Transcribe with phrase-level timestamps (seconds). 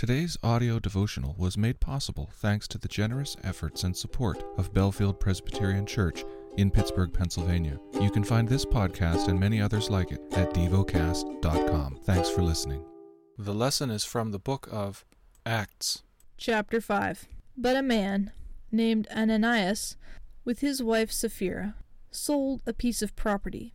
[0.00, 5.20] Today's audio devotional was made possible thanks to the generous efforts and support of Bellefield
[5.20, 6.24] Presbyterian Church
[6.56, 7.78] in Pittsburgh, Pennsylvania.
[8.00, 11.98] You can find this podcast and many others like it at devocast.com.
[12.04, 12.82] Thanks for listening.
[13.36, 15.04] The lesson is from the book of
[15.44, 16.02] Acts.
[16.38, 18.32] Chapter 5 But a man
[18.72, 19.98] named Ananias,
[20.46, 21.74] with his wife Sapphira,
[22.10, 23.74] sold a piece of property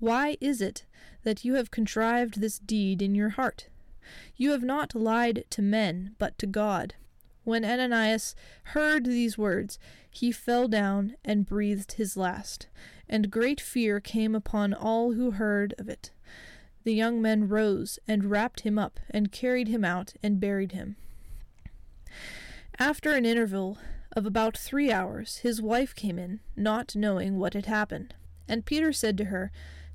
[0.00, 0.84] Why is it
[1.22, 3.68] that you have contrived this deed in your heart?
[4.34, 6.94] You have not lied to men, but to God.
[7.44, 9.78] When Ananias heard these words,
[10.10, 12.66] he fell down and breathed his last,
[13.08, 16.10] and great fear came upon all who heard of it.
[16.84, 20.96] The young men rose and wrapped him up, and carried him out and buried him.
[22.78, 23.76] After an interval
[24.12, 28.14] of about three hours, his wife came in, not knowing what had happened.
[28.48, 29.52] And Peter said to her,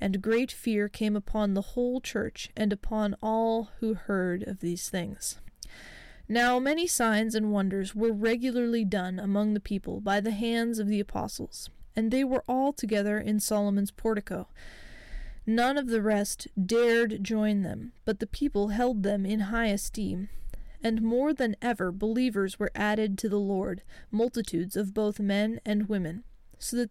[0.00, 4.88] and great fear came upon the whole church and upon all who heard of these
[4.88, 5.38] things.
[6.28, 10.88] Now many signs and wonders were regularly done among the people by the hands of
[10.88, 14.48] the apostles, and they were all together in Solomon's portico.
[15.46, 20.30] None of the rest dared join them, but the people held them in high esteem.
[20.82, 25.88] And more than ever believers were added to the Lord, multitudes of both men and
[25.88, 26.24] women,
[26.58, 26.90] so that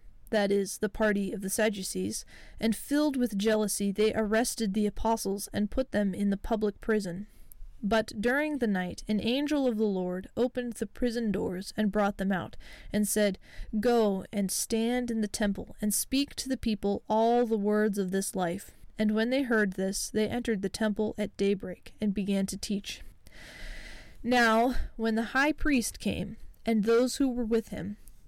[0.31, 2.25] that is, the party of the Sadducees,
[2.59, 7.27] and filled with jealousy they arrested the apostles and put them in the public prison.
[7.83, 12.17] But during the night an angel of the Lord opened the prison doors and brought
[12.17, 12.55] them out,
[12.93, 13.39] and said,
[13.79, 18.11] Go and stand in the temple, and speak to the people all the words of
[18.11, 18.71] this life.
[18.99, 23.01] And when they heard this, they entered the temple at daybreak, and began to teach.
[24.23, 27.97] Now, when the high priest came, and those who were with him,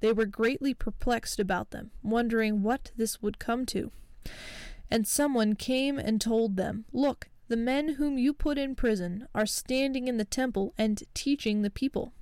[0.00, 3.90] they were greatly perplexed about them, wondering what this would come to.
[4.90, 9.46] And someone came and told them, Look, the men whom you put in prison are
[9.46, 12.12] standing in the temple and teaching the people.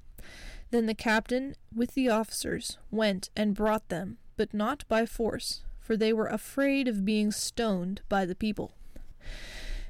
[0.70, 5.96] Then the captain, with the officers, went and brought them, but not by force, for
[5.96, 8.74] they were afraid of being stoned by the people.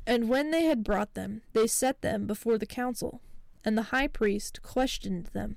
[0.06, 3.20] And when they had brought them, they set them before the council.
[3.64, 5.56] And the high priest questioned them,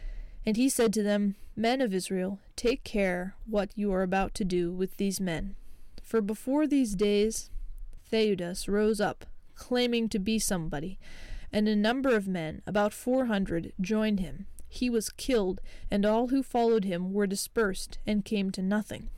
[0.45, 4.45] And he said to them, Men of Israel, take care what you are about to
[4.45, 5.55] do with these men.
[6.03, 7.51] For before these days
[8.09, 10.97] Theudas rose up, claiming to be somebody,
[11.53, 14.47] and a number of men, about four hundred, joined him.
[14.67, 19.09] He was killed, and all who followed him were dispersed and came to nothing.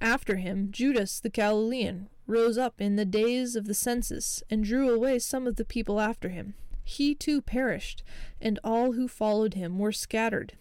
[0.00, 4.90] After him, Judas the Galilean rose up in the days of the census and drew
[4.92, 6.54] away some of the people after him.
[6.90, 8.02] He too perished,
[8.40, 10.54] and all who followed him were scattered.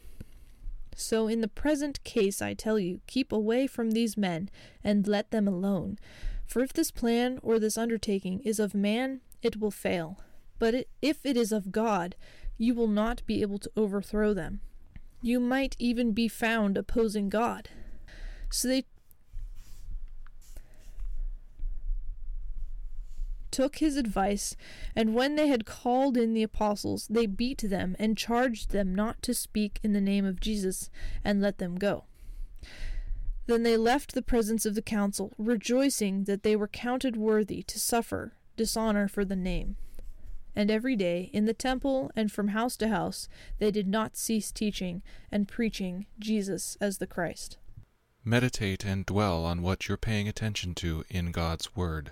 [0.95, 4.51] So in the present case, I tell you, keep away from these men
[4.83, 5.97] and let them alone.
[6.45, 10.19] For if this plan or this undertaking is of man, it will fail.
[10.59, 12.15] But if it is of God,
[12.59, 14.61] you will not be able to overthrow them.
[15.23, 17.69] You might even be found opposing God.
[18.51, 18.85] So they
[23.51, 24.55] took his advice,
[24.95, 29.21] and when they had called in the apostles, they beat them and charged them not
[29.23, 30.89] to speak in the name of Jesus,
[31.23, 32.05] and let them go.
[33.47, 37.79] Then they left the presence of the council, rejoicing that they were counted worthy to
[37.79, 39.75] suffer dishonor for the name.
[40.55, 43.29] And every day, in the temple and from house to house,
[43.59, 45.01] they did not cease teaching
[45.31, 47.57] and preaching Jesus as the Christ.
[48.25, 52.11] Meditate and dwell on what you're paying attention to in God's Word.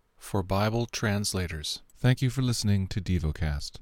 [0.21, 1.81] for Bible translators.
[1.99, 3.79] Thank you for listening to DevoCast.